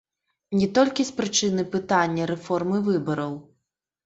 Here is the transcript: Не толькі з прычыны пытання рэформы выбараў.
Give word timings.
Не 0.61 0.69
толькі 0.77 1.05
з 1.09 1.13
прычыны 1.19 1.65
пытання 1.75 2.23
рэформы 2.33 2.77
выбараў. 2.89 3.39